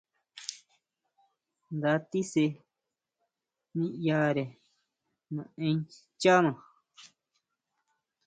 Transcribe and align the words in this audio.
Nda 1.75 1.91
tisʼe 2.09 2.45
niʼyare 3.77 4.43
naʼen 5.35 5.77
xchana. 6.17 6.51